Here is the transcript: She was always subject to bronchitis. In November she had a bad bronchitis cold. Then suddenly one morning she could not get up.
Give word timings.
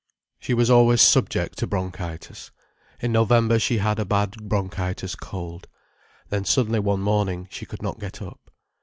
She 0.39 0.55
was 0.55 0.71
always 0.71 0.99
subject 0.99 1.59
to 1.59 1.67
bronchitis. 1.67 2.49
In 3.01 3.11
November 3.11 3.59
she 3.59 3.77
had 3.77 3.99
a 3.99 4.03
bad 4.03 4.31
bronchitis 4.49 5.13
cold. 5.13 5.67
Then 6.29 6.43
suddenly 6.43 6.79
one 6.79 7.01
morning 7.01 7.47
she 7.51 7.67
could 7.67 7.83
not 7.83 7.99
get 7.99 8.19
up. 8.19 8.49